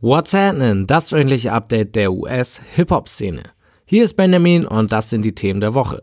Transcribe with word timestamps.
What's 0.00 0.32
happening? 0.32 0.86
Das 0.86 1.10
wöchentliche 1.10 1.52
Update 1.52 1.96
der 1.96 2.12
US-Hip-Hop-Szene. 2.12 3.42
Hier 3.84 4.04
ist 4.04 4.14
Benjamin 4.14 4.64
und 4.64 4.92
das 4.92 5.10
sind 5.10 5.24
die 5.24 5.34
Themen 5.34 5.60
der 5.60 5.74
Woche. 5.74 6.00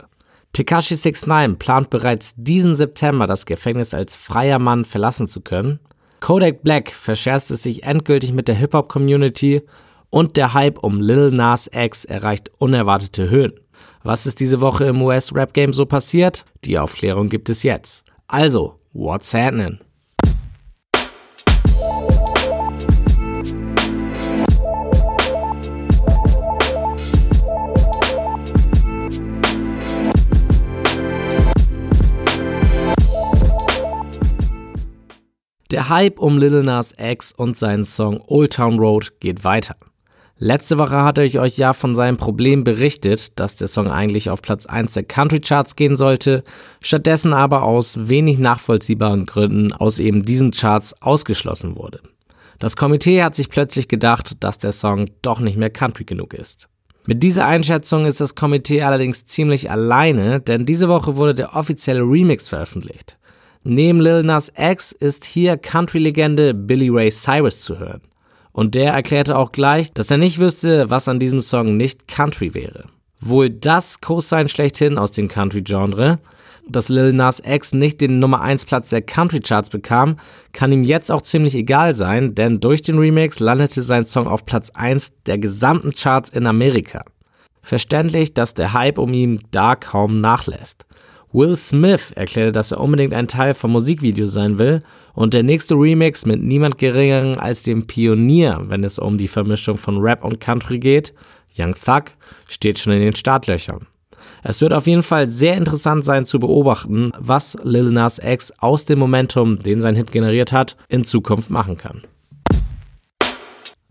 Tekashi 0.52 0.96
69 0.96 1.58
plant 1.58 1.90
bereits 1.90 2.34
diesen 2.36 2.76
September 2.76 3.26
das 3.26 3.46
Gefängnis 3.46 3.94
als 3.94 4.18
freier 4.18 4.60
Mann 4.60 4.84
verlassen 4.84 5.28
zu 5.28 5.40
können. 5.40 5.80
Kodak 6.20 6.62
Black 6.62 6.92
verscherzt 6.92 7.52
es 7.52 7.64
sich 7.64 7.84
endgültig 7.84 8.34
mit 8.34 8.50
der 8.50 8.56
Hip-Hop-Community 8.56 9.62
und 10.10 10.36
der 10.36 10.54
Hype 10.54 10.80
um 10.80 11.00
Lil 11.00 11.32
Nas 11.32 11.70
X 11.74 12.04
erreicht 12.04 12.52
unerwartete 12.58 13.30
Höhen. 13.30 13.54
Was 14.04 14.26
ist 14.26 14.42
diese 14.42 14.60
Woche 14.60 14.84
im 14.88 15.02
US-Rap-Game 15.02 15.72
so 15.72 15.86
passiert? 15.86 16.44
Die 16.66 16.78
Aufklärung 16.78 17.30
gibt 17.30 17.48
es 17.48 17.64
jetzt. 17.64 18.04
Also, 18.28 18.78
what's 18.92 19.34
happening? 19.34 19.80
Der 35.76 35.90
Hype 35.90 36.20
um 36.22 36.38
Lil 36.38 36.64
Nas 36.64 36.96
X 36.98 37.34
und 37.34 37.58
seinen 37.58 37.84
Song 37.84 38.22
Old 38.28 38.54
Town 38.54 38.80
Road 38.80 39.20
geht 39.20 39.44
weiter. 39.44 39.76
Letzte 40.38 40.78
Woche 40.78 41.04
hatte 41.04 41.22
ich 41.22 41.38
euch 41.38 41.58
ja 41.58 41.74
von 41.74 41.96
seinem 41.96 42.16
Problem 42.16 42.64
berichtet, 42.64 43.38
dass 43.38 43.58
der 43.58 43.68
Song 43.68 43.92
eigentlich 43.92 44.30
auf 44.30 44.42
Platz 44.42 44.66
1 44.66 44.94
der 44.94 45.04
Country 45.04 45.42
Charts 45.42 45.76
gehen 45.76 45.98
sollte, 45.98 46.46
stattdessen 46.80 47.34
aber 47.34 47.64
aus 47.64 48.08
wenig 48.08 48.38
nachvollziehbaren 48.38 49.26
Gründen 49.26 49.74
aus 49.74 50.00
eben 50.00 50.24
diesen 50.24 50.52
Charts 50.52 50.94
ausgeschlossen 51.02 51.76
wurde. 51.76 52.00
Das 52.58 52.78
Komitee 52.78 53.22
hat 53.22 53.36
sich 53.36 53.50
plötzlich 53.50 53.90
gedacht, 53.90 54.38
dass 54.40 54.58
der 54.58 54.72
Song 54.72 55.10
doch 55.24 55.42
nicht 55.42 55.58
mehr 55.58 55.72
Country 55.72 56.06
genug 56.06 56.34
ist. 56.36 56.70
Mit 57.06 57.22
dieser 57.22 57.48
Einschätzung 57.48 58.06
ist 58.06 58.22
das 58.22 58.34
Komitee 58.34 58.82
allerdings 58.84 59.26
ziemlich 59.26 59.70
alleine, 59.70 60.40
denn 60.40 60.66
diese 60.66 60.88
Woche 60.88 61.18
wurde 61.18 61.36
der 61.36 61.54
offizielle 61.54 62.00
Remix 62.00 62.48
veröffentlicht. 62.48 63.18
Neben 63.68 64.00
Lil 64.00 64.22
Nas 64.22 64.54
X 64.56 64.92
ist 64.92 65.26
hier 65.26 65.58
Country-Legende 65.58 66.54
Billy 66.54 66.88
Ray 66.90 67.10
Cyrus 67.10 67.62
zu 67.62 67.80
hören. 67.80 68.02
Und 68.52 68.76
der 68.76 68.94
erklärte 68.94 69.36
auch 69.36 69.52
gleich, 69.52 69.92
dass 69.92 70.12
er 70.12 70.20
nicht 70.20 70.38
wüsste, 70.38 70.92
was 70.92 71.08
an 71.08 71.20
diesem 71.20 71.42
Song 71.42 71.76
nicht 71.76 72.08
Country 72.08 72.54
wäre. 72.54 72.84
Wohl 73.20 73.50
das 73.50 74.02
Co-Sign 74.02 74.50
schlechthin 74.50 75.00
aus 75.00 75.14
dem 75.14 75.28
Country-Genre. 75.28 76.20
Dass 76.70 76.90
Lil 76.90 77.12
Nas 77.14 77.42
X 77.44 77.74
nicht 77.74 78.02
den 78.02 78.20
Nummer 78.20 78.42
1 78.42 78.68
Platz 78.68 78.92
der 78.92 79.02
Country-Charts 79.02 79.72
bekam, 79.72 80.20
kann 80.54 80.72
ihm 80.72 80.84
jetzt 80.84 81.12
auch 81.12 81.24
ziemlich 81.24 81.56
egal 81.56 81.96
sein, 81.96 82.36
denn 82.36 82.60
durch 82.60 82.84
den 82.84 83.00
Remix 83.00 83.40
landete 83.40 83.82
sein 83.82 84.06
Song 84.06 84.28
auf 84.28 84.46
Platz 84.46 84.70
1 84.76 85.24
der 85.26 85.40
gesamten 85.40 85.92
Charts 85.92 86.30
in 86.30 86.46
Amerika. 86.46 87.04
Verständlich, 87.64 88.36
dass 88.36 88.54
der 88.54 88.74
Hype 88.74 89.00
um 89.00 89.12
ihn 89.12 89.42
da 89.50 89.76
kaum 89.76 90.22
nachlässt. 90.22 90.86
Will 91.36 91.58
Smith 91.58 92.14
erklärte, 92.16 92.54
dass 92.54 92.72
er 92.72 92.80
unbedingt 92.80 93.14
ein 93.14 93.28
Teil 93.28 93.54
vom 93.56 93.74
Musikvideo 93.74 94.26
sein 94.26 94.58
will 94.58 94.80
und 95.14 95.34
der 95.34 95.44
nächste 95.44 95.76
Remix 95.76 96.26
mit 96.26 96.42
niemand 96.42 96.78
geringeren 96.78 97.38
als 97.38 97.64
dem 97.64 97.88
Pionier, 97.88 98.62
wenn 98.68 98.86
es 98.86 98.98
um 98.98 99.18
die 99.18 99.28
Vermischung 99.28 99.78
von 99.78 99.98
Rap 99.98 100.24
und 100.24 100.40
Country 100.40 100.80
geht, 100.80 101.14
Young 101.58 101.76
Thug, 101.76 102.06
steht 102.48 102.80
schon 102.80 102.94
in 102.94 103.02
den 103.02 103.16
Startlöchern. 103.18 103.86
Es 104.44 104.62
wird 104.62 104.72
auf 104.72 104.88
jeden 104.88 105.04
Fall 105.04 105.28
sehr 105.28 105.58
interessant 105.58 106.06
sein 106.06 106.26
zu 106.26 106.40
beobachten, 106.40 107.12
was 107.20 107.58
Lil 107.64 107.92
Nas 107.92 108.18
X 108.24 108.54
aus 108.60 108.86
dem 108.86 109.00
Momentum, 109.00 109.60
den 109.60 109.82
sein 109.82 109.98
Hit 109.98 110.14
generiert 110.14 110.54
hat, 110.54 110.78
in 110.88 111.04
Zukunft 111.04 111.50
machen 111.50 111.76
kann. 111.76 112.04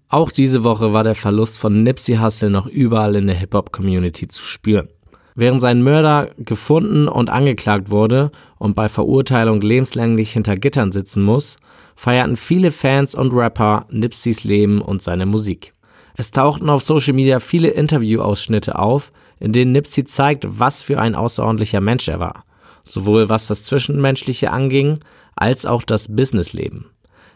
Auch 0.08 0.30
diese 0.30 0.64
Woche 0.64 0.94
war 0.94 1.04
der 1.04 1.14
Verlust 1.14 1.58
von 1.58 1.82
Nipsey 1.82 2.16
Hussle 2.16 2.48
noch 2.48 2.66
überall 2.66 3.16
in 3.16 3.26
der 3.26 3.36
Hip-Hop-Community 3.36 4.28
zu 4.28 4.42
spüren. 4.42 4.88
Während 5.36 5.60
sein 5.60 5.82
Mörder 5.82 6.30
gefunden 6.38 7.08
und 7.08 7.28
angeklagt 7.28 7.90
wurde 7.90 8.30
und 8.56 8.74
bei 8.74 8.88
Verurteilung 8.88 9.60
lebenslänglich 9.60 10.32
hinter 10.32 10.54
Gittern 10.54 10.92
sitzen 10.92 11.24
muss, 11.24 11.56
feierten 11.96 12.36
viele 12.36 12.70
Fans 12.70 13.14
und 13.16 13.32
Rapper 13.32 13.86
Nipseys 13.90 14.44
Leben 14.44 14.80
und 14.80 15.02
seine 15.02 15.26
Musik. 15.26 15.74
Es 16.16 16.30
tauchten 16.30 16.70
auf 16.70 16.82
Social 16.82 17.14
Media 17.14 17.40
viele 17.40 17.68
Interviewausschnitte 17.68 18.78
auf, 18.78 19.10
in 19.40 19.52
denen 19.52 19.72
Nipsey 19.72 20.04
zeigt, 20.04 20.46
was 20.48 20.82
für 20.82 21.00
ein 21.00 21.16
außerordentlicher 21.16 21.80
Mensch 21.80 22.06
er 22.06 22.20
war, 22.20 22.44
sowohl 22.84 23.28
was 23.28 23.48
das 23.48 23.64
Zwischenmenschliche 23.64 24.52
anging, 24.52 25.00
als 25.34 25.66
auch 25.66 25.82
das 25.82 26.14
Businessleben. 26.14 26.86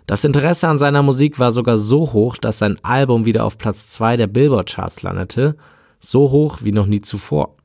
Das 0.06 0.24
Interesse 0.24 0.68
an 0.68 0.78
seiner 0.78 1.02
Musik 1.02 1.40
war 1.40 1.50
sogar 1.50 1.76
so 1.76 2.12
hoch, 2.12 2.36
dass 2.36 2.58
sein 2.58 2.78
Album 2.82 3.26
wieder 3.26 3.44
auf 3.44 3.58
Platz 3.58 3.88
2 3.88 4.16
der 4.16 4.28
Billboard-Charts 4.28 5.02
landete, 5.02 5.56
so 5.98 6.30
hoch 6.30 6.58
wie 6.62 6.72
noch 6.72 6.86
nie 6.86 7.00
zuvor. 7.00 7.57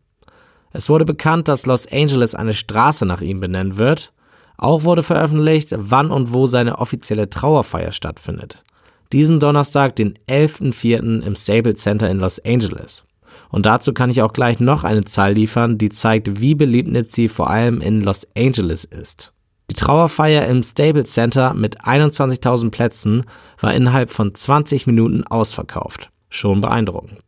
Es 0.73 0.89
wurde 0.89 1.05
bekannt, 1.05 1.47
dass 1.47 1.67
Los 1.67 1.87
Angeles 1.91 2.33
eine 2.33 2.53
Straße 2.53 3.05
nach 3.05 3.21
ihm 3.21 3.39
benennen 3.39 3.77
wird. 3.77 4.11
Auch 4.57 4.83
wurde 4.83 5.03
veröffentlicht, 5.03 5.73
wann 5.77 6.11
und 6.11 6.33
wo 6.33 6.47
seine 6.47 6.79
offizielle 6.79 7.29
Trauerfeier 7.29 7.91
stattfindet. 7.91 8.63
Diesen 9.11 9.39
Donnerstag, 9.39 9.95
den 9.95 10.17
11.04. 10.27 11.21
im 11.21 11.35
Stable 11.35 11.75
Center 11.75 12.09
in 12.09 12.19
Los 12.19 12.39
Angeles. 12.43 13.05
Und 13.49 13.67
dazu 13.67 13.93
kann 13.93 14.09
ich 14.09 14.23
auch 14.23 14.33
gleich 14.33 14.59
noch 14.59 14.83
eine 14.83 15.05
Zahl 15.05 15.33
liefern, 15.33 15.77
die 15.77 15.89
zeigt, 15.89 16.41
wie 16.41 16.55
beliebt 16.55 16.89
Nipsey 16.89 17.29
vor 17.29 17.49
allem 17.49 17.79
in 17.79 18.01
Los 18.01 18.27
Angeles 18.35 18.83
ist. 18.83 19.31
Die 19.69 19.75
Trauerfeier 19.75 20.47
im 20.47 20.63
Stable 20.63 21.03
Center 21.03 21.53
mit 21.53 21.81
21.000 21.81 22.71
Plätzen 22.71 23.23
war 23.59 23.73
innerhalb 23.73 24.09
von 24.09 24.33
20 24.33 24.87
Minuten 24.87 25.23
ausverkauft. 25.23 26.09
Schon 26.29 26.61
beeindruckend. 26.61 27.19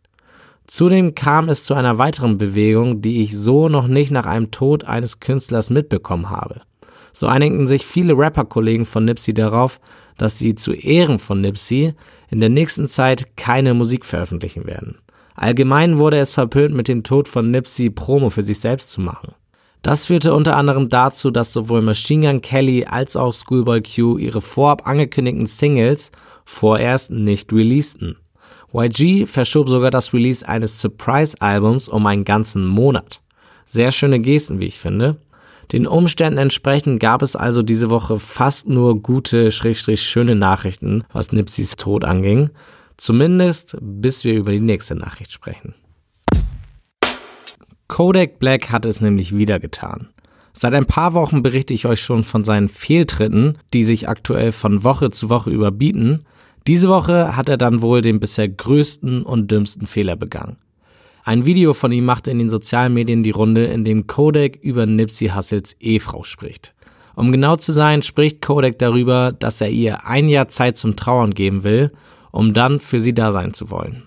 Zudem 0.68 1.14
kam 1.14 1.50
es 1.50 1.64
zu 1.64 1.74
einer 1.74 1.98
weiteren 1.98 2.38
Bewegung, 2.38 3.02
die 3.02 3.22
ich 3.22 3.38
so 3.38 3.70
noch 3.70 3.88
nicht 3.88 4.12
nach 4.12 4.26
einem 4.26 4.52
Tod 4.52 4.84
eines 4.84 5.20
Künstlers 5.20 5.70
mitbekommen 5.70 6.30
habe. 6.30 6.62
So 7.14 7.28
einigten 7.28 7.68
sich 7.68 7.86
viele 7.86 8.18
Rapper-Kollegen 8.18 8.86
von 8.86 9.06
Nipsey 9.06 9.34
darauf, 9.34 9.80
dass 10.18 10.40
sie 10.40 10.56
zu 10.56 10.74
Ehren 10.74 11.20
von 11.20 11.42
Nipsey 11.42 11.94
in 12.30 12.40
der 12.40 12.50
nächsten 12.50 12.88
Zeit 12.88 13.38
keine 13.38 13.74
Musik 13.74 14.06
veröffentlichen 14.06 14.66
werden. 14.66 14.98
Allgemein 15.36 15.98
wurde 15.98 16.18
es 16.18 16.32
verpönt, 16.32 16.74
mit 16.74 16.88
dem 16.88 17.04
Tod 17.04 17.28
von 17.28 17.52
Nipsey 17.52 17.90
Promo 17.90 18.30
für 18.30 18.44
sich 18.44 18.60
selbst 18.60 18.90
zu 18.90 19.02
machen. 19.02 19.34
Das 19.82 20.06
führte 20.08 20.34
unter 20.34 20.56
anderem 20.56 20.90
dazu, 20.90 21.30
dass 21.30 21.54
sowohl 21.54 21.82
Machine 21.82 22.28
Gun 22.28 22.42
Kelly 22.42 22.86
als 22.86 23.16
auch 23.16 23.34
Schoolboy 23.34 23.84
Q 23.84 24.18
ihre 24.18 24.42
vorab 24.42 24.88
angekündigten 24.88 25.46
Singles 25.46 26.12
vorerst 26.44 27.12
nicht 27.12 27.54
releasten. 27.54 28.16
YG 28.76 29.26
verschob 29.26 29.70
sogar 29.70 29.90
das 29.90 30.14
Release 30.14 30.46
eines 30.46 30.82
Surprise-Albums 30.82 31.88
um 31.88 32.06
einen 32.06 32.26
ganzen 32.26 32.66
Monat. 32.66 33.22
Sehr 33.70 33.92
schöne 33.92 34.20
Gesten, 34.20 34.60
wie 34.60 34.66
ich 34.66 34.80
finde. 34.80 35.18
Den 35.72 35.88
Umständen 35.88 36.38
entsprechend 36.38 37.00
gab 37.00 37.22
es 37.22 37.36
also 37.36 37.64
diese 37.64 37.90
Woche 37.90 38.20
fast 38.20 38.68
nur 38.68 39.02
gute, 39.02 39.52
schrägstrich 39.52 40.02
schöne 40.02 40.36
Nachrichten, 40.36 41.06
was 41.12 41.32
Nipseys 41.32 41.78
Tod 41.78 42.04
anging. 42.04 42.50
Zumindest 42.98 43.78
bis 43.80 44.26
wir 44.26 44.34
über 44.34 44.52
die 44.52 44.60
nächste 44.60 44.96
Nachricht 44.96 45.32
sprechen. 45.32 45.74
Kodak 47.88 48.40
Black 48.40 48.72
hat 48.72 48.86
es 48.86 49.00
nämlich 49.00 49.36
wieder 49.36 49.60
getan. 49.60 50.10
Seit 50.54 50.74
ein 50.74 50.86
paar 50.86 51.14
Wochen 51.14 51.42
berichte 51.42 51.74
ich 51.74 51.86
euch 51.86 52.02
schon 52.02 52.24
von 52.24 52.44
seinen 52.44 52.70
Fehltritten, 52.70 53.58
die 53.74 53.84
sich 53.84 54.08
aktuell 54.10 54.52
von 54.52 54.84
Woche 54.84 55.12
zu 55.12 55.30
Woche 55.30 55.50
überbieten 55.50 56.26
diese 56.68 56.90
Woche 56.90 57.36
hat 57.36 57.50
er 57.50 57.58
dann 57.58 57.82
wohl 57.82 58.02
den 58.02 58.20
bisher 58.20 58.50
größten 58.50 59.24
und 59.24 59.52
dümmsten 59.52 59.88
Fehler 59.88 60.16
begangen. 60.16 60.58
Ein 61.24 61.46
Video 61.46 61.74
von 61.74 61.92
ihm 61.92 62.06
machte 62.06 62.32
in 62.32 62.40
den 62.40 62.50
sozialen 62.50 62.94
Medien 62.94 63.24
die 63.24 63.32
Runde, 63.32 63.66
in 63.66 63.84
dem 63.84 64.08
Kodak 64.08 64.58
über 64.58 64.86
Nipsey 64.86 65.30
Hussles 65.30 65.74
Ehefrau 65.80 66.24
spricht. 66.24 66.74
Um 67.16 67.32
genau 67.32 67.56
zu 67.56 67.72
sein, 67.72 68.02
spricht 68.02 68.42
Kodak 68.42 68.78
darüber, 68.80 69.32
dass 69.32 69.62
er 69.62 69.70
ihr 69.70 70.06
ein 70.06 70.28
Jahr 70.28 70.50
Zeit 70.50 70.78
zum 70.78 70.96
Trauern 70.96 71.34
geben 71.34 71.64
will, 71.64 71.92
um 72.32 72.54
dann 72.54 72.80
für 72.80 73.00
sie 73.00 73.14
da 73.14 73.32
sein 73.32 73.54
zu 73.54 73.72
wollen. 73.72 74.04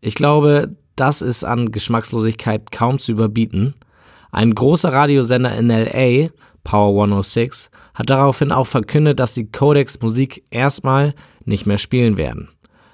Ich 0.00 0.14
glaube, 0.14 0.76
das 0.94 1.22
ist 1.22 1.44
an 1.44 1.72
Geschmackslosigkeit 1.72 2.70
kaum 2.70 2.98
zu 2.98 3.12
überbieten. 3.12 3.74
Ein 4.30 4.54
großer 4.54 4.92
Radiosender 4.92 5.56
in 5.56 5.68
LA, 5.68 6.28
Power 6.66 7.00
106, 7.00 7.70
hat 7.94 8.10
daraufhin 8.10 8.50
auch 8.50 8.66
verkündet, 8.66 9.20
dass 9.20 9.34
sie 9.34 9.50
Kodaks 9.50 10.00
Musik 10.00 10.42
erstmal 10.50 11.14
nicht 11.44 11.64
mehr 11.64 11.78
spielen 11.78 12.16
werden. 12.16 12.48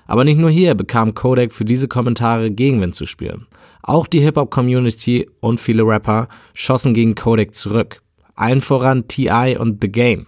Aber 0.06 0.24
nicht 0.24 0.38
nur 0.38 0.50
hier 0.50 0.74
bekam 0.74 1.14
Kodak 1.14 1.52
für 1.52 1.64
diese 1.64 1.88
Kommentare 1.88 2.50
Gegenwind 2.50 2.94
zu 2.94 3.06
spüren. 3.06 3.46
Auch 3.82 4.06
die 4.06 4.20
Hip-Hop-Community 4.20 5.30
und 5.40 5.58
viele 5.58 5.84
Rapper 5.84 6.28
schossen 6.52 6.92
gegen 6.92 7.14
Kodak 7.14 7.54
zurück. 7.54 8.02
Allen 8.34 8.60
voran 8.60 9.08
T.I. 9.08 9.56
und 9.56 9.78
The 9.80 9.90
Game. 9.90 10.26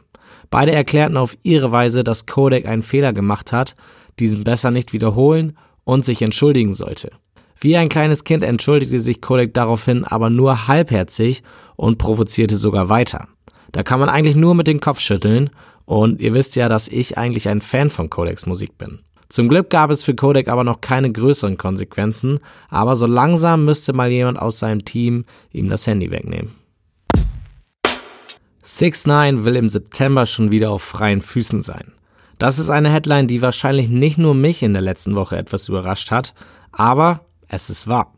Beide 0.49 0.73
erklärten 0.73 1.19
auf 1.19 1.37
ihre 1.43 1.71
Weise, 1.71 2.03
dass 2.03 2.25
Kodak 2.25 2.65
einen 2.65 2.83
Fehler 2.83 3.13
gemacht 3.13 3.53
hat, 3.53 3.75
diesen 4.19 4.43
besser 4.43 4.71
nicht 4.71 4.95
wiederholen 4.95 5.55
und 5.85 6.07
sich 6.07 6.23
entschuldigen 6.23 6.73
sollte. 6.73 7.11
Wie 7.59 7.77
ein 7.77 7.89
kleines 7.89 8.25
Kind 8.25 8.43
entschuldigte 8.43 9.01
sich 9.01 9.21
Kodak 9.21 9.55
daraufhin 9.55 10.05
aber 10.05 10.31
nur 10.31 10.69
halbherzig 10.69 11.43
und 11.77 11.99
provozierte 11.99 12.57
sogar 12.57 12.89
weiter. 12.89 13.29
Da 13.73 13.83
kann 13.83 14.01
man 14.01 14.09
eigentlich 14.09 14.37
nur 14.37 14.55
mit 14.55 14.67
dem 14.67 14.81
Kopf 14.81 15.01
schütteln 15.01 15.51
und 15.85 16.21
ihr 16.21 16.35
wisst 16.35 16.57
ja, 16.57 16.69
dass 16.69 16.89
ich 16.89 17.19
eigentlich 17.19 17.49
ein 17.49 17.61
Fan 17.61 17.91
von 17.91 18.11
Codex 18.11 18.47
Musik 18.47 18.79
bin. 18.79 19.01
Zum 19.29 19.49
Glück 19.49 19.71
gab 19.71 19.91
es 19.91 20.05
für 20.05 20.15
Kodak 20.15 20.49
aber 20.49 20.65
noch 20.65 20.81
keine 20.81 21.11
größeren 21.11 21.59
Konsequenzen, 21.59 22.39
aber 22.69 22.95
so 22.95 23.07
langsam 23.07 23.65
müsste 23.65 23.93
mal 23.93 24.11
jemand 24.11 24.39
aus 24.39 24.59
seinem 24.59 24.85
Team 24.85 25.25
ihm 25.51 25.69
das 25.69 25.87
Handy 25.87 26.11
wegnehmen. 26.11 26.53
6 28.63 29.07
9 29.07 29.45
will 29.45 29.57
im 29.57 29.69
September 29.69 30.25
schon 30.25 30.51
wieder 30.51 30.71
auf 30.71 30.83
freien 30.83 31.21
Füßen 31.21 31.63
sein. 31.63 31.93
Das 32.39 32.59
ist 32.59 32.71
eine 32.71 32.91
Headline, 32.91 33.29
die 33.29 33.43
wahrscheinlich 33.43 33.89
nicht 33.89 34.19
nur 34.19 34.35
mich 34.35 34.63
in 34.63 34.73
der 34.73 34.83
letzten 34.83 35.17
Woche 35.17 35.37
etwas 35.37 35.69
überrascht 35.69 36.11
hat, 36.11 36.35
aber 36.73 37.27
es 37.55 37.71
ist 37.71 37.89
wahr. 37.89 38.13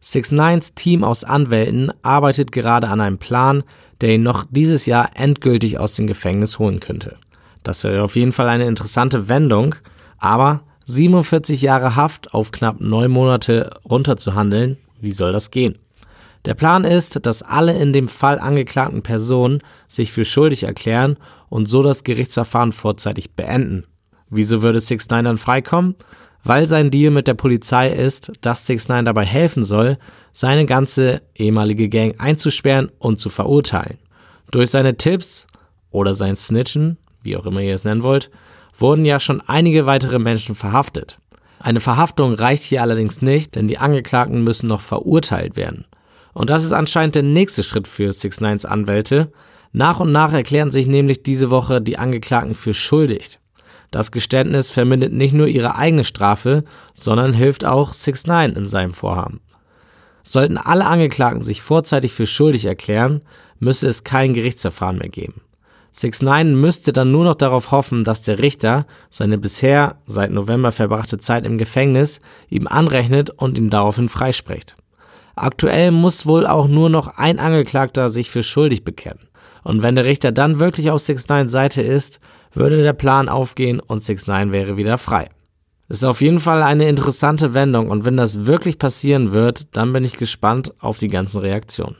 6 0.00 0.32
9s 0.32 0.74
Team 0.74 1.02
aus 1.04 1.24
Anwälten 1.24 1.92
arbeitet 2.02 2.52
gerade 2.52 2.88
an 2.88 3.00
einem 3.00 3.18
Plan, 3.18 3.64
der 4.00 4.14
ihn 4.14 4.22
noch 4.22 4.46
dieses 4.50 4.86
Jahr 4.86 5.10
endgültig 5.14 5.78
aus 5.78 5.94
dem 5.94 6.06
Gefängnis 6.06 6.58
holen 6.58 6.80
könnte. 6.80 7.16
Das 7.64 7.84
wäre 7.84 8.02
auf 8.02 8.16
jeden 8.16 8.32
Fall 8.32 8.48
eine 8.48 8.66
interessante 8.66 9.28
Wendung, 9.28 9.74
aber 10.18 10.62
47 10.84 11.60
Jahre 11.60 11.96
Haft 11.96 12.32
auf 12.32 12.52
knapp 12.52 12.80
neun 12.80 13.10
Monate 13.10 13.70
runterzuhandeln, 13.84 14.78
wie 15.00 15.10
soll 15.10 15.32
das 15.32 15.50
gehen? 15.50 15.78
Der 16.44 16.54
Plan 16.54 16.84
ist, 16.84 17.26
dass 17.26 17.42
alle 17.42 17.76
in 17.76 17.92
dem 17.92 18.08
Fall 18.08 18.38
angeklagten 18.38 19.02
Personen 19.02 19.60
sich 19.88 20.12
für 20.12 20.24
schuldig 20.24 20.62
erklären 20.62 21.16
und 21.48 21.66
so 21.66 21.82
das 21.82 22.04
Gerichtsverfahren 22.04 22.72
vorzeitig 22.72 23.32
beenden. 23.32 23.84
Wieso 24.30 24.62
würde 24.62 24.80
6 24.80 25.08
9 25.10 25.24
dann 25.24 25.38
freikommen? 25.38 25.96
Weil 26.44 26.66
sein 26.66 26.90
Deal 26.90 27.10
mit 27.10 27.26
der 27.26 27.34
Polizei 27.34 27.90
ist, 27.90 28.32
dass 28.40 28.66
6 28.66 28.88
9 28.88 29.04
dabei 29.04 29.24
helfen 29.24 29.64
soll, 29.64 29.98
seine 30.32 30.66
ganze 30.66 31.22
ehemalige 31.34 31.88
Gang 31.88 32.14
einzusperren 32.18 32.90
und 32.98 33.18
zu 33.18 33.28
verurteilen. 33.28 33.98
Durch 34.50 34.70
seine 34.70 34.96
Tipps 34.96 35.46
oder 35.90 36.14
sein 36.14 36.36
Snitchen, 36.36 36.96
wie 37.22 37.36
auch 37.36 37.46
immer 37.46 37.60
ihr 37.60 37.74
es 37.74 37.84
nennen 37.84 38.02
wollt, 38.02 38.30
wurden 38.76 39.04
ja 39.04 39.20
schon 39.20 39.40
einige 39.40 39.86
weitere 39.86 40.18
Menschen 40.18 40.54
verhaftet. 40.54 41.18
Eine 41.58 41.80
Verhaftung 41.80 42.34
reicht 42.34 42.62
hier 42.62 42.82
allerdings 42.82 43.20
nicht, 43.20 43.56
denn 43.56 43.66
die 43.66 43.78
Angeklagten 43.78 44.44
müssen 44.44 44.68
noch 44.68 44.80
verurteilt 44.80 45.56
werden. 45.56 45.86
Und 46.32 46.50
das 46.50 46.62
ist 46.62 46.72
anscheinend 46.72 47.16
der 47.16 47.24
nächste 47.24 47.64
Schritt 47.64 47.88
für 47.88 48.12
6 48.12 48.40
9s 48.40 48.64
Anwälte. 48.64 49.32
Nach 49.72 49.98
und 49.98 50.12
nach 50.12 50.32
erklären 50.32 50.70
sich 50.70 50.86
nämlich 50.86 51.24
diese 51.24 51.50
Woche 51.50 51.82
die 51.82 51.98
Angeklagten 51.98 52.54
für 52.54 52.74
schuldig. 52.74 53.40
Das 53.90 54.12
Geständnis 54.12 54.70
vermindert 54.70 55.12
nicht 55.12 55.34
nur 55.34 55.46
ihre 55.46 55.76
eigene 55.76 56.04
Strafe, 56.04 56.64
sondern 56.94 57.32
hilft 57.32 57.64
auch 57.64 57.92
6 57.92 58.26
9 58.26 58.52
in 58.52 58.66
seinem 58.66 58.92
Vorhaben. 58.92 59.40
Sollten 60.22 60.58
alle 60.58 60.84
Angeklagten 60.84 61.42
sich 61.42 61.62
vorzeitig 61.62 62.12
für 62.12 62.26
schuldig 62.26 62.66
erklären, 62.66 63.22
müsse 63.60 63.88
es 63.88 64.04
kein 64.04 64.34
Gerichtsverfahren 64.34 64.98
mehr 64.98 65.08
geben. 65.08 65.40
6 65.92 66.22
9 66.22 66.54
müsste 66.54 66.92
dann 66.92 67.10
nur 67.10 67.24
noch 67.24 67.34
darauf 67.34 67.70
hoffen, 67.70 68.04
dass 68.04 68.22
der 68.22 68.38
Richter 68.38 68.86
seine 69.08 69.38
bisher 69.38 69.96
seit 70.06 70.30
November 70.30 70.70
verbrachte 70.70 71.18
Zeit 71.18 71.46
im 71.46 71.56
Gefängnis 71.56 72.20
ihm 72.50 72.66
anrechnet 72.66 73.30
und 73.30 73.56
ihn 73.56 73.70
daraufhin 73.70 74.10
freispricht. 74.10 74.76
Aktuell 75.34 75.90
muss 75.90 76.26
wohl 76.26 76.46
auch 76.46 76.68
nur 76.68 76.90
noch 76.90 77.16
ein 77.16 77.38
Angeklagter 77.38 78.10
sich 78.10 78.28
für 78.28 78.42
schuldig 78.42 78.84
bekennen. 78.84 79.28
Und 79.64 79.82
wenn 79.82 79.96
der 79.96 80.04
Richter 80.04 80.30
dann 80.30 80.58
wirklich 80.58 80.90
auf 80.90 81.00
6 81.00 81.26
9 81.28 81.48
Seite 81.48 81.82
ist, 81.82 82.20
würde 82.54 82.82
der 82.82 82.92
Plan 82.92 83.28
aufgehen 83.28 83.80
und 83.80 84.02
6 84.02 84.26
9 84.26 84.52
wäre 84.52 84.76
wieder 84.76 84.98
frei. 84.98 85.28
Ist 85.88 86.04
auf 86.04 86.20
jeden 86.20 86.40
Fall 86.40 86.62
eine 86.62 86.88
interessante 86.88 87.54
Wendung 87.54 87.90
und 87.90 88.04
wenn 88.04 88.16
das 88.16 88.44
wirklich 88.44 88.78
passieren 88.78 89.32
wird, 89.32 89.76
dann 89.76 89.92
bin 89.92 90.04
ich 90.04 90.18
gespannt 90.18 90.74
auf 90.80 90.98
die 90.98 91.08
ganzen 91.08 91.40
Reaktionen. 91.40 91.96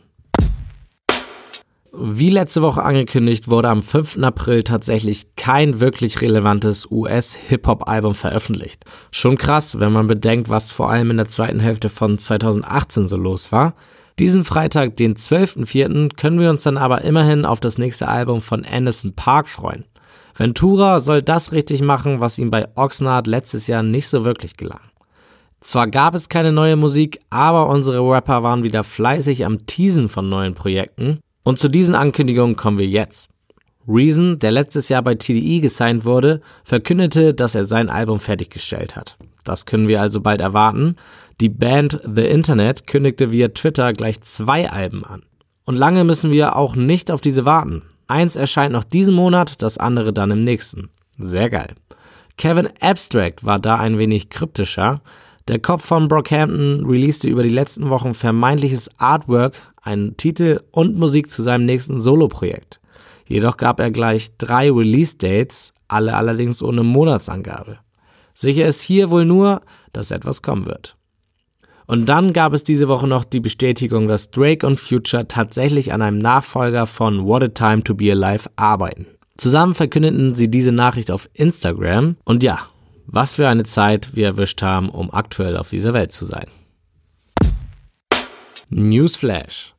Wie 2.00 2.30
letzte 2.30 2.62
Woche 2.62 2.82
angekündigt, 2.82 3.48
wurde 3.48 3.70
am 3.70 3.82
5. 3.82 4.18
April 4.22 4.62
tatsächlich 4.62 5.34
kein 5.34 5.80
wirklich 5.80 6.20
relevantes 6.20 6.86
US-Hip-Hop-Album 6.90 8.14
veröffentlicht. 8.14 8.84
Schon 9.10 9.36
krass, 9.36 9.80
wenn 9.80 9.92
man 9.92 10.06
bedenkt, 10.06 10.48
was 10.48 10.70
vor 10.70 10.90
allem 10.90 11.10
in 11.10 11.16
der 11.16 11.28
zweiten 11.28 11.58
Hälfte 11.58 11.88
von 11.88 12.18
2018 12.18 13.08
so 13.08 13.16
los 13.16 13.50
war. 13.50 13.74
Diesen 14.18 14.44
Freitag, 14.44 14.96
den 14.96 15.16
12.04., 15.16 16.14
können 16.14 16.38
wir 16.38 16.50
uns 16.50 16.62
dann 16.62 16.76
aber 16.76 17.02
immerhin 17.02 17.44
auf 17.44 17.58
das 17.58 17.78
nächste 17.78 18.06
Album 18.06 18.42
von 18.42 18.64
Anderson 18.64 19.14
Park 19.14 19.48
freuen. 19.48 19.84
Ventura 20.36 21.00
soll 21.00 21.22
das 21.22 21.52
richtig 21.52 21.82
machen, 21.82 22.20
was 22.20 22.38
ihm 22.38 22.50
bei 22.50 22.68
Oxnard 22.74 23.26
letztes 23.26 23.66
Jahr 23.66 23.82
nicht 23.82 24.08
so 24.08 24.24
wirklich 24.24 24.56
gelang. 24.56 24.80
Zwar 25.60 25.88
gab 25.88 26.14
es 26.14 26.28
keine 26.28 26.52
neue 26.52 26.76
Musik, 26.76 27.18
aber 27.30 27.68
unsere 27.68 28.00
Rapper 28.00 28.42
waren 28.42 28.62
wieder 28.62 28.84
fleißig 28.84 29.44
am 29.44 29.66
Teasen 29.66 30.08
von 30.08 30.28
neuen 30.28 30.54
Projekten 30.54 31.18
und 31.42 31.58
zu 31.58 31.68
diesen 31.68 31.94
Ankündigungen 31.94 32.56
kommen 32.56 32.78
wir 32.78 32.86
jetzt. 32.86 33.28
Reason, 33.88 34.38
der 34.38 34.50
letztes 34.50 34.90
Jahr 34.90 35.02
bei 35.02 35.14
TDE 35.14 35.60
gesigned 35.60 36.04
wurde, 36.04 36.42
verkündete, 36.62 37.32
dass 37.32 37.54
er 37.54 37.64
sein 37.64 37.88
Album 37.88 38.20
fertiggestellt 38.20 38.96
hat. 38.96 39.16
Das 39.44 39.64
können 39.64 39.88
wir 39.88 40.02
also 40.02 40.20
bald 40.20 40.42
erwarten. 40.42 40.96
Die 41.40 41.48
Band 41.48 41.96
The 42.04 42.26
Internet 42.26 42.86
kündigte 42.86 43.32
via 43.32 43.48
Twitter 43.48 43.94
gleich 43.94 44.20
zwei 44.20 44.68
Alben 44.68 45.04
an. 45.06 45.22
Und 45.64 45.76
lange 45.76 46.04
müssen 46.04 46.30
wir 46.30 46.56
auch 46.56 46.76
nicht 46.76 47.10
auf 47.10 47.22
diese 47.22 47.46
warten. 47.46 47.82
Eins 48.08 48.36
erscheint 48.36 48.72
noch 48.72 48.84
diesen 48.84 49.14
Monat, 49.14 49.62
das 49.62 49.78
andere 49.78 50.12
dann 50.12 50.30
im 50.30 50.42
nächsten. 50.42 50.90
Sehr 51.18 51.50
geil. 51.50 51.74
Kevin 52.38 52.70
Abstract 52.80 53.44
war 53.44 53.58
da 53.58 53.76
ein 53.76 53.98
wenig 53.98 54.30
kryptischer. 54.30 55.02
Der 55.46 55.58
Kopf 55.58 55.84
von 55.84 56.08
Brockhampton 56.08 56.86
releaste 56.86 57.28
über 57.28 57.42
die 57.42 57.48
letzten 57.48 57.90
Wochen 57.90 58.14
vermeintliches 58.14 58.90
Artwork, 58.98 59.54
einen 59.82 60.16
Titel 60.16 60.60
und 60.70 60.96
Musik 60.96 61.30
zu 61.30 61.42
seinem 61.42 61.66
nächsten 61.66 62.00
Soloprojekt. 62.00 62.80
Jedoch 63.26 63.56
gab 63.56 63.78
er 63.78 63.90
gleich 63.90 64.36
drei 64.38 64.70
Release-Dates, 64.70 65.74
alle 65.86 66.14
allerdings 66.14 66.62
ohne 66.62 66.82
Monatsangabe. 66.82 67.78
Sicher 68.34 68.66
ist 68.66 68.82
hier 68.82 69.10
wohl 69.10 69.24
nur, 69.24 69.62
dass 69.92 70.10
etwas 70.10 70.42
kommen 70.42 70.66
wird. 70.66 70.97
Und 71.88 72.06
dann 72.06 72.34
gab 72.34 72.52
es 72.52 72.64
diese 72.64 72.86
Woche 72.86 73.08
noch 73.08 73.24
die 73.24 73.40
Bestätigung, 73.40 74.08
dass 74.08 74.30
Drake 74.30 74.66
und 74.66 74.78
Future 74.78 75.26
tatsächlich 75.26 75.90
an 75.90 76.02
einem 76.02 76.18
Nachfolger 76.18 76.84
von 76.84 77.24
What 77.24 77.42
a 77.42 77.48
Time 77.48 77.82
to 77.82 77.94
Be 77.94 78.12
Alive 78.12 78.50
arbeiten. 78.56 79.06
Zusammen 79.38 79.74
verkündeten 79.74 80.34
sie 80.34 80.50
diese 80.50 80.70
Nachricht 80.70 81.10
auf 81.10 81.30
Instagram 81.32 82.16
und 82.24 82.42
ja, 82.42 82.58
was 83.06 83.32
für 83.32 83.48
eine 83.48 83.64
Zeit 83.64 84.14
wir 84.14 84.26
erwischt 84.26 84.60
haben, 84.60 84.90
um 84.90 85.10
aktuell 85.14 85.56
auf 85.56 85.70
dieser 85.70 85.94
Welt 85.94 86.12
zu 86.12 86.26
sein. 86.26 86.46
Newsflash. 88.68 89.74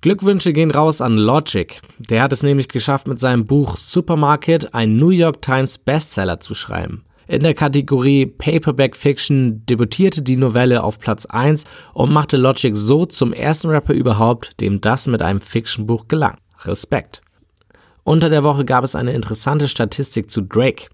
Glückwünsche 0.00 0.52
gehen 0.52 0.72
raus 0.72 1.00
an 1.00 1.16
Logic. 1.16 1.80
Der 2.10 2.22
hat 2.22 2.32
es 2.32 2.42
nämlich 2.42 2.66
geschafft, 2.66 3.06
mit 3.06 3.20
seinem 3.20 3.46
Buch 3.46 3.76
Supermarket 3.76 4.74
einen 4.74 4.96
New 4.96 5.10
York 5.10 5.40
Times 5.42 5.78
Bestseller 5.78 6.40
zu 6.40 6.54
schreiben. 6.54 7.04
In 7.28 7.42
der 7.42 7.54
Kategorie 7.54 8.26
Paperback 8.26 8.96
Fiction 8.96 9.64
debütierte 9.66 10.22
die 10.22 10.36
Novelle 10.36 10.82
auf 10.82 10.98
Platz 10.98 11.26
1 11.26 11.64
und 11.94 12.12
machte 12.12 12.36
Logic 12.36 12.76
so 12.76 13.06
zum 13.06 13.32
ersten 13.32 13.68
Rapper 13.70 13.94
überhaupt, 13.94 14.60
dem 14.60 14.80
das 14.80 15.06
mit 15.06 15.22
einem 15.22 15.40
Fiction-Buch 15.40 16.08
gelang. 16.08 16.36
Respekt. 16.64 17.22
Unter 18.04 18.28
der 18.28 18.42
Woche 18.42 18.64
gab 18.64 18.82
es 18.82 18.96
eine 18.96 19.12
interessante 19.12 19.68
Statistik 19.68 20.30
zu 20.30 20.42
Drake. 20.42 20.88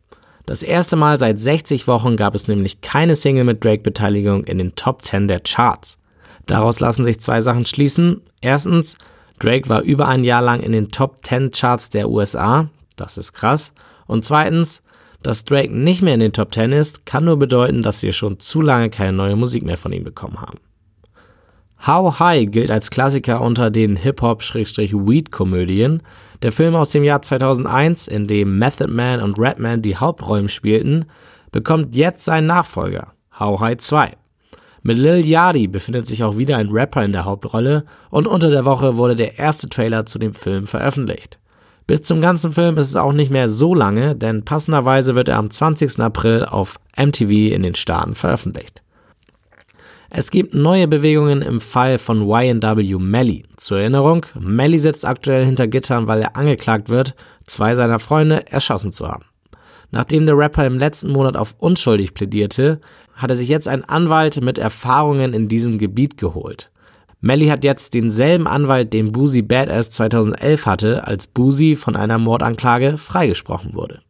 Das 0.44 0.62
erste 0.62 0.97
Mal 0.97 1.18
seit 1.18 1.40
60 1.40 1.87
Wochen 1.88 2.16
gab 2.16 2.35
es 2.35 2.49
nämlich 2.49 2.80
keine 2.80 3.14
Single 3.14 3.44
mit 3.44 3.64
Drake-Beteiligung 3.64 4.44
in 4.44 4.58
den 4.58 4.75
Top 4.75 5.04
10 5.04 5.28
der 5.28 5.40
Charts. 5.40 5.99
Daraus 6.47 6.80
lassen 6.80 7.04
sich 7.04 7.20
zwei 7.20 7.40
Sachen 7.40 7.64
schließen. 7.64 8.23
Erstens, 8.40 8.97
Drake 9.38 9.68
war 9.68 9.82
über 9.82 10.08
ein 10.08 10.25
Jahr 10.25 10.42
lang 10.42 10.61
in 10.61 10.73
den 10.73 10.90
Top 10.90 11.25
10 11.25 11.50
Charts 11.50 11.90
der 11.90 12.08
USA. 12.08 12.68
Das 12.97 13.18
ist 13.18 13.32
krass. 13.32 13.73
Und 14.06 14.25
zweitens, 14.25 14.82
dass 15.22 15.44
Drake 15.44 15.72
nicht 15.72 16.02
mehr 16.02 16.14
in 16.14 16.20
den 16.20 16.32
Top 16.32 16.54
10 16.54 16.72
ist, 16.72 17.06
kann 17.06 17.25
nur 17.25 17.38
bedeuten, 17.38 17.82
dass 17.82 18.02
wir 18.02 18.12
schon 18.12 18.38
zu 18.38 18.60
lange 18.60 18.90
keine 18.90 19.12
neue 19.12 19.37
Musik 19.37 19.64
mehr 19.64 19.76
von 19.76 19.92
ihm 19.92 20.04
bekommen 20.04 20.40
haben. 20.40 20.58
How 21.87 22.18
High 22.18 22.50
gilt 22.50 22.70
als 22.70 22.90
Klassiker 22.90 23.40
unter 23.40 23.70
den 23.70 23.96
Hip-Hop-Weed-Komödien. 23.96 26.02
Der 26.42 26.52
Film 26.52 26.75
aus 26.75 26.90
dem 26.90 27.04
Jahr 27.04 27.22
2001, 27.22 28.08
in 28.08 28.26
dem 28.26 28.58
Method 28.58 28.90
Man 28.90 29.22
und 29.22 29.38
Redman 29.38 29.82
die 29.82 29.96
Hauptrollen 29.96 30.48
spielten, 30.48 31.06
bekommt 31.52 31.94
jetzt 31.94 32.25
seinen 32.25 32.46
Nachfolger, 32.46 33.12
How 33.38 33.60
High 33.60 33.78
2. 33.78 34.12
Mit 34.82 34.96
Lil 34.96 35.25
Yachty 35.25 35.68
befindet 35.68 36.06
sich 36.06 36.25
auch 36.25 36.37
wieder 36.37 36.56
ein 36.56 36.70
Rapper 36.70 37.04
in 37.04 37.12
der 37.12 37.25
Hauptrolle 37.25 37.84
und 38.10 38.26
unter 38.26 38.50
der 38.50 38.64
Woche 38.64 38.96
wurde 38.96 39.16
der 39.16 39.38
erste 39.38 39.68
Trailer 39.68 40.06
zu 40.06 40.18
dem 40.18 40.34
Film 40.34 40.66
veröffentlicht. 40.66 41.38
Bis 41.88 42.02
zum 42.02 42.21
ganzen 42.21 42.52
Film 42.52 42.76
ist 42.76 42.88
es 42.88 42.97
auch 42.97 43.14
nicht 43.14 43.30
mehr 43.30 43.49
so 43.49 43.75
lange, 43.75 44.14
denn 44.14 44.45
passenderweise 44.45 45.14
wird 45.14 45.30
er 45.30 45.38
am 45.38 45.50
20. 45.50 46.00
April 46.00 46.45
auf 46.45 46.78
MTV 46.99 47.30
in 47.30 47.62
den 47.62 47.75
Staaten 47.75 48.14
veröffentlicht. 48.14 48.83
Es 50.11 50.30
gibt 50.30 50.52
neue 50.52 50.87
Bewegungen 50.87 51.40
im 51.40 51.62
Fall 51.62 51.97
von 51.97 52.28
YNW 52.28 52.99
Melly. 52.99 53.47
Zur 53.57 53.78
Erinnerung, 53.78 54.26
Melly 54.38 54.78
sitzt 54.78 55.07
aktuell 55.07 55.47
hinter 55.47 55.66
Gittern, 55.66 56.07
weil 56.07 56.21
er 56.21 56.37
angeklagt 56.37 56.90
wird, 56.90 57.14
zwei 57.47 57.75
seiner 57.75 57.99
Freunde 57.99 58.47
erschossen 58.52 58.92
zu 58.92 59.09
haben. 59.09 59.25
Nachdem 59.90 60.26
der 60.26 60.37
Rapper 60.37 60.66
im 60.66 60.78
letzten 60.78 61.11
Monat 61.11 61.38
auf 61.38 61.54
unschuldig 61.57 62.12
plädierte, 62.12 62.83
hat 63.14 63.30
er 63.30 63.37
sich 63.37 63.49
jetzt 63.49 63.66
einen 63.66 63.85
Anwalt 63.85 64.42
mit 64.42 64.59
Erfahrungen 64.59 65.33
in 65.33 65.49
diesem 65.49 65.78
Gebiet 65.78 66.18
geholt. 66.18 66.71
Melly 67.20 67.48
hat 67.48 67.64
jetzt 67.64 67.94
denselben 67.94 68.46
Anwalt, 68.46 68.92
den 68.92 69.12
Boozy 69.12 69.42
Badass 69.42 69.90
2011 69.90 70.66
hatte, 70.66 71.06
als 71.06 71.26
Boozy 71.26 71.75
von 71.75 71.96
einer 71.96 72.18
Mordanklage 72.18 72.96
freigesprochen 72.96 73.75
wurde. 73.75 74.00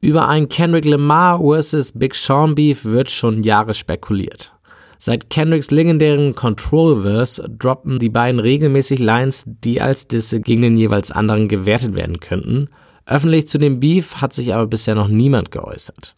Über 0.00 0.28
ein 0.28 0.48
Kendrick 0.48 0.84
Lamar 0.84 1.40
vs. 1.40 1.92
Big 1.92 2.14
Sean 2.14 2.54
Beef 2.54 2.84
wird 2.84 3.10
schon 3.10 3.42
Jahre 3.42 3.74
spekuliert. 3.74 4.52
Seit 4.98 5.30
Kendricks 5.30 5.70
legendären 5.70 6.34
Control-Verse 6.34 7.48
droppen 7.58 7.98
die 7.98 8.08
beiden 8.08 8.40
regelmäßig 8.40 8.98
Lines, 8.98 9.44
die 9.46 9.80
als 9.80 10.08
Disse 10.08 10.40
gegen 10.40 10.62
den 10.62 10.76
jeweils 10.76 11.12
anderen 11.12 11.48
gewertet 11.48 11.94
werden 11.94 12.18
könnten. 12.18 12.68
Öffentlich 13.06 13.46
zu 13.46 13.58
dem 13.58 13.78
Beef 13.78 14.16
hat 14.16 14.32
sich 14.32 14.52
aber 14.52 14.66
bisher 14.66 14.96
noch 14.96 15.08
niemand 15.08 15.52
geäußert. 15.52 16.14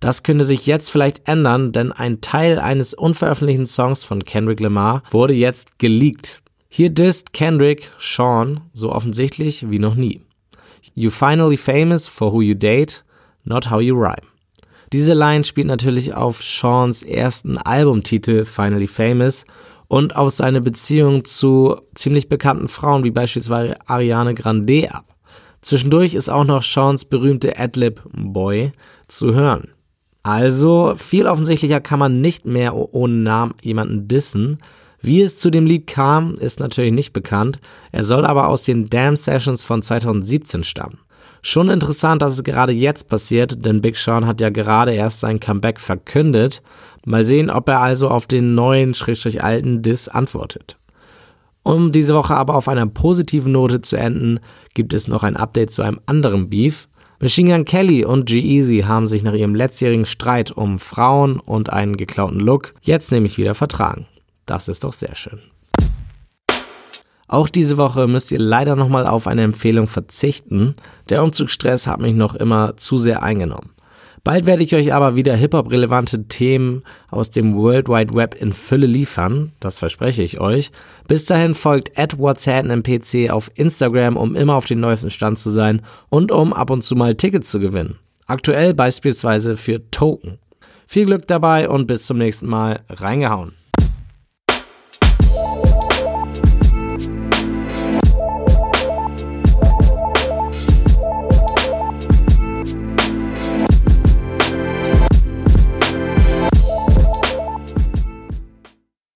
Das 0.00 0.24
könnte 0.24 0.44
sich 0.44 0.66
jetzt 0.66 0.90
vielleicht 0.90 1.28
ändern, 1.28 1.70
denn 1.70 1.92
ein 1.92 2.20
Teil 2.20 2.58
eines 2.58 2.92
unveröffentlichten 2.92 3.66
Songs 3.66 4.04
von 4.04 4.24
Kendrick 4.24 4.58
Lamar 4.58 5.04
wurde 5.12 5.34
jetzt 5.34 5.78
geleakt. 5.78 6.42
Hier 6.68 6.90
disst 6.90 7.32
Kendrick 7.32 7.92
Sean 8.00 8.62
so 8.72 8.90
offensichtlich 8.90 9.70
wie 9.70 9.78
noch 9.78 9.94
nie. 9.94 10.20
You 10.94 11.10
finally 11.10 11.56
famous 11.56 12.08
for 12.08 12.32
who 12.32 12.42
you 12.42 12.54
date, 12.54 13.04
not 13.44 13.70
how 13.70 13.80
you 13.80 13.94
rhyme. 13.94 14.26
Diese 14.92 15.14
Line 15.14 15.44
spielt 15.44 15.68
natürlich 15.68 16.12
auf 16.12 16.42
Seans 16.42 17.04
ersten 17.04 17.56
Albumtitel 17.56 18.44
Finally 18.44 18.88
Famous 18.88 19.44
und 19.86 20.16
auf 20.16 20.32
seine 20.32 20.60
Beziehung 20.60 21.24
zu 21.24 21.80
ziemlich 21.94 22.28
bekannten 22.28 22.66
Frauen 22.66 23.04
wie 23.04 23.10
beispielsweise 23.12 23.76
Ariane 23.86 24.34
Grande 24.34 24.92
ab. 24.92 25.11
Zwischendurch 25.62 26.14
ist 26.14 26.28
auch 26.28 26.44
noch 26.44 26.62
Seans 26.62 27.04
berühmte 27.04 27.58
Adlib 27.58 28.02
Boy 28.12 28.72
zu 29.06 29.34
hören. 29.34 29.68
Also 30.24 30.94
viel 30.96 31.26
offensichtlicher 31.26 31.80
kann 31.80 31.98
man 31.98 32.20
nicht 32.20 32.44
mehr 32.44 32.74
ohne 32.74 33.14
Namen 33.14 33.54
jemanden 33.62 34.06
dissen. 34.08 34.58
Wie 35.00 35.20
es 35.20 35.36
zu 35.36 35.50
dem 35.50 35.66
Lied 35.66 35.86
kam, 35.88 36.34
ist 36.34 36.60
natürlich 36.60 36.92
nicht 36.92 37.12
bekannt. 37.12 37.60
Er 37.90 38.04
soll 38.04 38.24
aber 38.24 38.48
aus 38.48 38.64
den 38.64 38.88
Damn 38.88 39.16
Sessions 39.16 39.64
von 39.64 39.82
2017 39.82 40.62
stammen. 40.62 40.98
Schon 41.42 41.70
interessant, 41.70 42.22
dass 42.22 42.34
es 42.34 42.44
gerade 42.44 42.72
jetzt 42.72 43.08
passiert, 43.08 43.64
denn 43.64 43.82
Big 43.82 43.96
Sean 43.96 44.26
hat 44.26 44.40
ja 44.40 44.50
gerade 44.50 44.94
erst 44.94 45.20
sein 45.20 45.40
Comeback 45.40 45.80
verkündet. 45.80 46.62
Mal 47.04 47.24
sehen, 47.24 47.50
ob 47.50 47.68
er 47.68 47.80
also 47.80 48.08
auf 48.08 48.28
den 48.28 48.54
neuen, 48.54 48.94
schrägstrich 48.94 49.42
alten 49.42 49.82
Diss 49.82 50.06
antwortet. 50.06 50.78
Um 51.62 51.92
diese 51.92 52.14
Woche 52.14 52.34
aber 52.34 52.54
auf 52.54 52.68
einer 52.68 52.86
positiven 52.86 53.52
Note 53.52 53.82
zu 53.82 53.96
enden, 53.96 54.40
gibt 54.74 54.94
es 54.94 55.06
noch 55.06 55.22
ein 55.22 55.36
Update 55.36 55.70
zu 55.70 55.82
einem 55.82 56.00
anderen 56.06 56.48
Beef. 56.50 56.88
Machine 57.20 57.52
Gun 57.52 57.64
Kelly 57.64 58.04
und 58.04 58.26
G-Eazy 58.26 58.80
haben 58.80 59.06
sich 59.06 59.22
nach 59.22 59.34
ihrem 59.34 59.54
letztjährigen 59.54 60.06
Streit 60.06 60.50
um 60.50 60.80
Frauen 60.80 61.38
und 61.38 61.70
einen 61.70 61.96
geklauten 61.96 62.40
Look 62.40 62.74
jetzt 62.82 63.12
nämlich 63.12 63.38
wieder 63.38 63.54
vertragen. 63.54 64.06
Das 64.44 64.66
ist 64.66 64.82
doch 64.82 64.92
sehr 64.92 65.14
schön. 65.14 65.38
Auch 67.28 67.48
diese 67.48 67.76
Woche 67.76 68.08
müsst 68.08 68.32
ihr 68.32 68.40
leider 68.40 68.76
nochmal 68.76 69.06
auf 69.06 69.26
eine 69.26 69.42
Empfehlung 69.42 69.86
verzichten. 69.86 70.74
Der 71.08 71.22
Umzugsstress 71.22 71.86
hat 71.86 72.00
mich 72.00 72.14
noch 72.14 72.34
immer 72.34 72.76
zu 72.76 72.98
sehr 72.98 73.22
eingenommen. 73.22 73.70
Bald 74.24 74.46
werde 74.46 74.62
ich 74.62 74.74
euch 74.76 74.94
aber 74.94 75.16
wieder 75.16 75.34
Hip-Hop-relevante 75.34 76.28
Themen 76.28 76.84
aus 77.10 77.30
dem 77.30 77.56
World 77.56 77.88
Wide 77.88 78.14
Web 78.14 78.36
in 78.40 78.52
Fülle 78.52 78.86
liefern. 78.86 79.50
Das 79.58 79.80
verspreche 79.80 80.22
ich 80.22 80.40
euch. 80.40 80.70
Bis 81.08 81.24
dahin 81.24 81.54
folgt 81.54 81.98
at 81.98 82.16
PC 82.16 83.30
auf 83.30 83.50
Instagram, 83.54 84.16
um 84.16 84.36
immer 84.36 84.54
auf 84.54 84.66
den 84.66 84.78
neuesten 84.78 85.10
Stand 85.10 85.40
zu 85.40 85.50
sein 85.50 85.82
und 86.08 86.30
um 86.30 86.52
ab 86.52 86.70
und 86.70 86.82
zu 86.84 86.94
mal 86.94 87.16
Tickets 87.16 87.50
zu 87.50 87.58
gewinnen. 87.58 87.98
Aktuell 88.26 88.74
beispielsweise 88.74 89.56
für 89.56 89.90
Token. 89.90 90.38
Viel 90.86 91.06
Glück 91.06 91.26
dabei 91.26 91.68
und 91.68 91.88
bis 91.88 92.06
zum 92.06 92.18
nächsten 92.18 92.46
Mal. 92.46 92.80
Reingehauen. 92.88 93.54